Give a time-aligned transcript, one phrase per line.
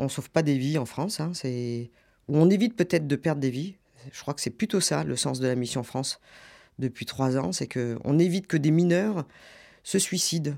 [0.00, 1.20] On sauve pas des vies en France.
[1.20, 1.90] Hein, c'est
[2.28, 3.76] ou on évite peut-être de perdre des vies.
[4.12, 6.20] Je crois que c'est plutôt ça le sens de la mission France
[6.78, 9.26] depuis trois ans, c'est que on évite que des mineurs
[9.82, 10.54] se suicident.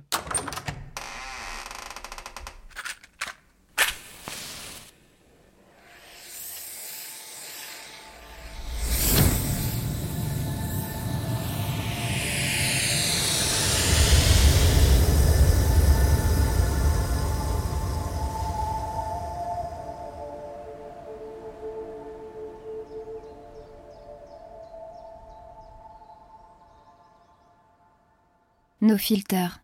[28.85, 29.63] Nos filters.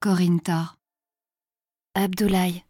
[0.00, 0.80] Corinne Thor.
[1.94, 2.64] Abdoulaye.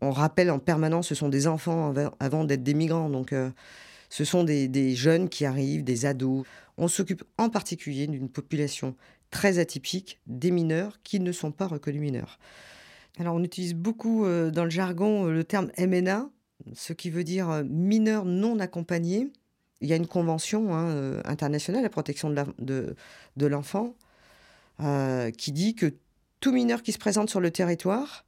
[0.00, 3.10] On rappelle en permanence, ce sont des enfants avant, d'être des migrants.
[3.10, 3.50] Donc, euh,
[4.08, 6.46] ce sont des, jeunes qui arrivent, des ados.
[6.78, 8.96] On s'occupe en particulier d'une population
[9.30, 12.38] très atypique, des mineurs qui ne sont pas reconnus mineurs.
[13.18, 16.28] Alors, on utilise beaucoup euh, dans le jargon euh, le terme MNA,
[16.74, 19.32] ce qui veut dire euh, mineur non accompagné.
[19.80, 23.94] Il y a une convention hein, internationale, la protection de l'enfant,
[25.36, 25.92] qui dit que
[26.40, 28.24] tout mineur qui se présente sur le territoire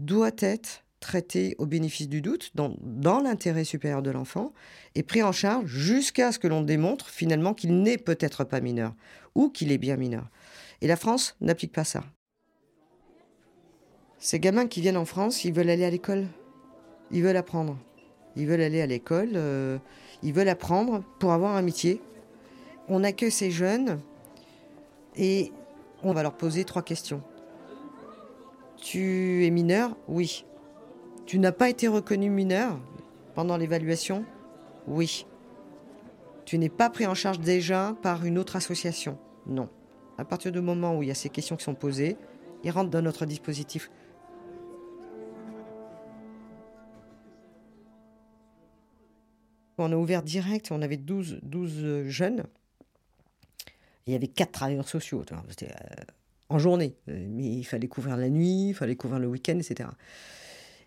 [0.00, 4.52] doit être traité au bénéfice du doute, dans l'intérêt supérieur de l'enfant,
[4.96, 8.92] et pris en charge jusqu'à ce que l'on démontre finalement qu'il n'est peut-être pas mineur,
[9.36, 10.28] ou qu'il est bien mineur.
[10.80, 12.02] Et la France n'applique pas ça.
[14.22, 16.26] Ces gamins qui viennent en France, ils veulent aller à l'école.
[17.10, 17.78] Ils veulent apprendre.
[18.36, 19.30] Ils veulent aller à l'école.
[19.34, 19.78] Euh,
[20.22, 22.02] ils veulent apprendre pour avoir un métier.
[22.88, 23.98] On accueille ces jeunes
[25.16, 25.52] et
[26.02, 27.22] on va leur poser trois questions.
[28.76, 29.96] Tu es mineur?
[30.06, 30.44] Oui.
[31.24, 32.78] Tu n'as pas été reconnu mineur
[33.34, 34.26] pendant l'évaluation?
[34.86, 35.26] Oui.
[36.44, 39.16] Tu n'es pas pris en charge déjà par une autre association?
[39.46, 39.70] Non.
[40.18, 42.18] À partir du moment où il y a ces questions qui sont posées,
[42.64, 43.90] ils rentrent dans notre dispositif.
[49.80, 52.44] On a ouvert direct, on avait 12, 12 jeunes.
[54.06, 55.24] il y avait quatre travailleurs sociaux.
[55.48, 56.04] C'était euh,
[56.48, 56.96] en journée.
[57.06, 59.88] Mais il fallait couvrir la nuit, il fallait couvrir le week-end, etc.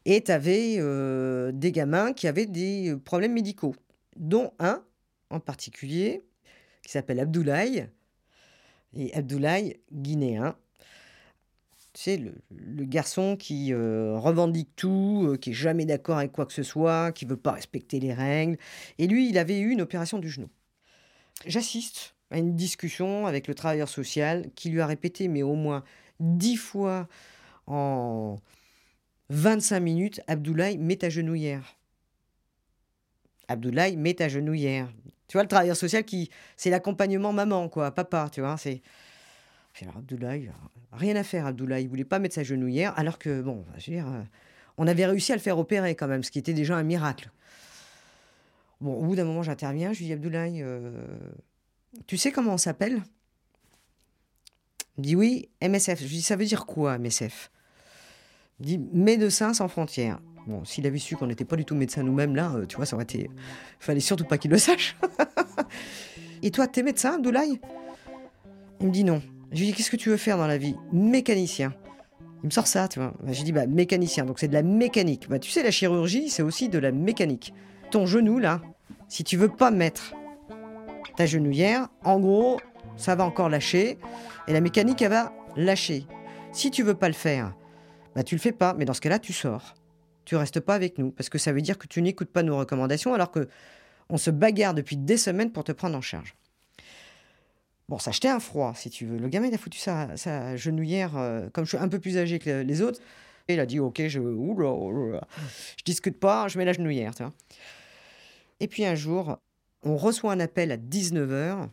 [0.06, 3.76] Et tu avais euh, des gamins qui avaient des problèmes médicaux,
[4.16, 4.84] dont un
[5.30, 6.24] en particulier
[6.84, 7.88] qui s'appelle Abdoulaye.
[8.96, 10.56] Et Abdoulaye, guinéen,
[11.94, 16.54] c'est le, garçon qui euh, revendique tout, euh, qui est jamais d'accord avec quoi que
[16.54, 18.58] ce soit, qui veut pas respecter les règles.
[18.98, 20.50] Et lui, il avait eu une opération du genou.
[21.46, 25.84] J'assiste à une discussion avec le travailleur social qui lui a répété, mais au moins
[26.20, 27.08] dix fois
[27.68, 28.40] en
[29.30, 31.78] 25 minutes, Abdoulaye, mets ta genouillère.
[33.48, 34.92] Abdoulaye, mets ta genouillère.
[35.28, 38.82] Tu vois, le travailleur social qui, c'est l'accompagnement maman, quoi, papa, tu vois, c'est
[39.82, 40.52] alors Abdoulaye,
[40.92, 41.84] rien à faire, Abdoulaye.
[41.84, 44.24] Il voulait pas mettre sa genouillère, alors que, bon, euh,
[44.78, 47.32] on avait réussi à le faire opérer quand même, ce qui était déjà un miracle.
[48.82, 50.92] Bon, au bout d'un moment, j'interviens, je lui dis Abdoulaye, euh,
[52.06, 53.02] tu sais comment on s'appelle?
[54.98, 56.00] Il dit oui, MSF.
[56.00, 57.52] Je lui dis ça veut dire quoi, MSF
[58.60, 60.20] Il dit Médecins sans frontières.
[60.46, 62.86] Bon, s'il avait su qu'on n'était pas du tout médecins nous-mêmes, là, euh, tu vois,
[62.86, 63.30] ça aurait été.
[63.80, 64.98] Fallait surtout pas qu'il le sache.
[66.44, 67.60] Et toi, t'es médecin, Abdoulaye?
[68.82, 69.22] Il me dit non.
[69.54, 70.76] Je lui dis Qu'est-ce que tu veux faire dans la vie?
[70.92, 71.74] Mécanicien.
[72.44, 73.14] Il me sort ça, tu vois.
[73.28, 75.30] J'ai dit Bah, mécanicien, donc c'est de la mécanique.
[75.30, 77.54] Bah, tu sais, la chirurgie, c'est aussi de la mécanique.
[77.92, 78.62] Ton genou, là,
[79.08, 80.14] si tu veux pas mettre
[81.16, 82.60] ta genouillère, en gros,
[82.98, 84.00] ça va encore lâcher.
[84.48, 86.08] Et la mécanique, elle va lâcher.
[86.52, 87.54] Si tu veux pas le faire,
[88.16, 88.74] bah, tu le fais pas.
[88.74, 89.76] Mais dans ce cas-là, tu sors.
[90.26, 91.12] Tu restes pas avec nous.
[91.12, 93.48] Parce que ça veut dire que tu n'écoutes pas nos recommandations alors que
[94.10, 96.36] on se bagarre depuis des semaines pour te prendre en charge.
[97.90, 99.18] Bon, ça jetait un froid, si tu veux.
[99.18, 102.18] Le gamin, il a foutu sa, sa genouillère, euh, comme je suis un peu plus
[102.18, 103.02] âgé que les autres.
[103.48, 107.14] Et il a dit, OK, je, je discute pas, je mets la genouillère.
[107.14, 107.34] Tu vois.
[108.62, 109.38] Et puis un jour,
[109.84, 111.68] on reçoit un appel à 19h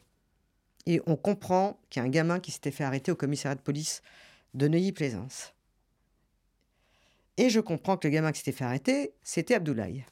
[0.86, 3.60] et on comprend qu'il y a un gamin qui s'était fait arrêter au commissariat de
[3.60, 4.02] police
[4.54, 5.54] de Neuilly-Plaisance.
[7.36, 10.04] Et je comprends que le gamin qui s'était fait arrêter, c'était Abdoulaye.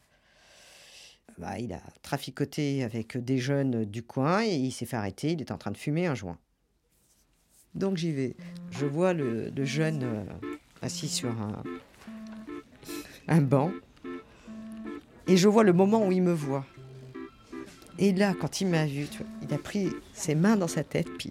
[1.38, 5.32] Bah, il a traficoté avec des jeunes du coin et il s'est fait arrêter.
[5.32, 6.38] Il est en train de fumer un joint.
[7.74, 8.34] Donc j'y vais.
[8.70, 10.24] Je vois le, jeune euh,
[10.82, 11.62] assis sur un,
[13.28, 13.70] un banc.
[15.28, 16.66] Et je vois le moment où il me voit.
[17.98, 19.06] Et là, quand il m'a vu,
[19.42, 21.30] il a pris ses mains dans sa tête, puis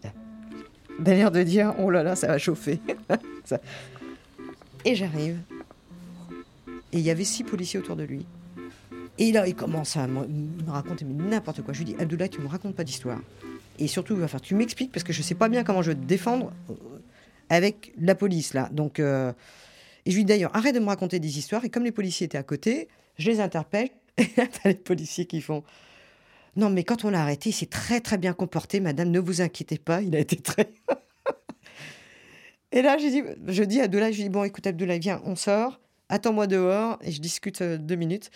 [0.99, 2.79] il a l'air de dire Oh là là, ça va chauffer.
[4.85, 5.39] Et j'arrive.
[6.93, 8.25] Et il y avait six policiers autour de lui.
[9.19, 10.27] Et là, il commence à me
[10.67, 11.73] raconter n'importe quoi.
[11.73, 13.19] Je lui dis, Abdoulaye, tu me racontes pas d'histoire.
[13.79, 16.05] Et surtout, enfin, tu m'expliques parce que je sais pas bien comment je vais te
[16.05, 16.73] défendre euh,
[17.49, 18.69] avec la police, là.
[18.71, 19.31] Donc, euh,
[20.05, 21.65] et je lui dis d'ailleurs, arrête de me raconter des histoires.
[21.65, 22.87] Et comme les policiers étaient à côté,
[23.17, 23.89] je les interpelle.
[24.17, 25.63] Et là, t'as les policiers qui font,
[26.57, 29.41] non, mais quand on l'a arrêté, il s'est très, très bien comporté, madame, ne vous
[29.41, 30.71] inquiétez pas, il a été très...
[32.71, 35.35] Et là, j'ai dit, je dis à Abdoulaye, je dis, bon, écoute, Abdoulaye, viens, on
[35.35, 35.79] sort,
[36.09, 38.31] attends-moi dehors, et je discute euh, deux minutes.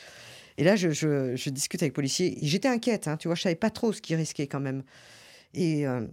[0.62, 2.38] Et là, je, je- discute avec les policiers.
[2.40, 4.84] Et J'étais inquiète, hein, tu vois, je savais pas trop ce qu'ils risquaient quand même.
[5.56, 6.06] Et euh,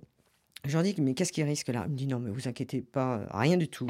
[0.65, 1.85] je leur dis, mais qu'est-ce qu'ils risquent là?
[1.85, 3.87] Il me dit, non, mais vous inquiétez pas, rien du tout.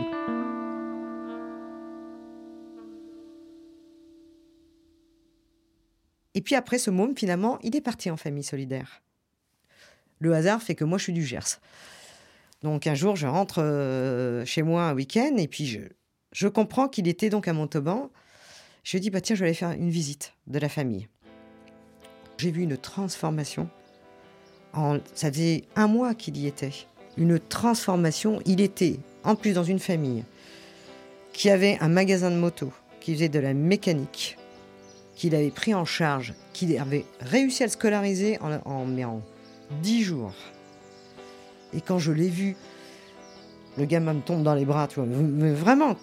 [6.34, 9.04] Et puis après ce môme, finalement, il est parti en famille solidaire.
[10.18, 11.60] Le hasard fait que moi, je suis du Gers.
[12.62, 15.82] Donc un jour, je rentre euh, chez moi un week-end et puis je,
[16.32, 18.10] je comprends qu'il était donc à Montauban.
[18.90, 21.08] Je dis, bah tiens, je vais aller faire une visite de la famille.
[22.38, 23.68] J'ai vu une transformation.
[24.72, 26.72] En, ça faisait un mois qu'il y était.
[27.18, 28.40] Une transformation.
[28.46, 30.24] Il était, en plus, dans une famille
[31.34, 34.38] qui avait un magasin de moto, qui faisait de la mécanique,
[35.16, 39.20] qu'il avait pris en charge, qu'il avait réussi à le scolariser en, en, mais en
[39.82, 40.32] 10 jours.
[41.74, 42.56] Et quand je l'ai vu,
[43.76, 45.94] le gamin me tombe dans les bras, tu vois, mais vraiment.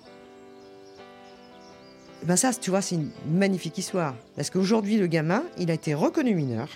[2.23, 4.15] Ben ça, tu vois, c'est une magnifique histoire.
[4.35, 6.69] Parce qu'aujourd'hui, le gamin, il a été reconnu mineur.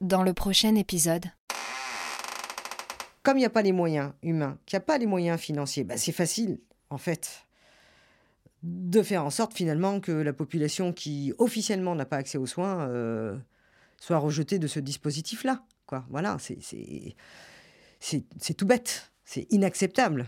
[0.00, 1.24] Dans le prochain épisode,
[3.22, 5.82] Comme il n'y a pas les moyens humains, qu'il n'y a pas les moyens financiers,
[5.82, 6.60] ben c'est facile,
[6.90, 7.46] en fait,
[8.62, 12.88] de faire en sorte finalement que la population qui officiellement n'a pas accès aux soins
[12.88, 13.36] euh,
[13.98, 15.64] soit rejetée de ce dispositif-là.
[15.86, 16.04] Quoi.
[16.10, 16.58] Voilà, c'est-
[18.54, 20.26] tout bête, c'est inacceptable.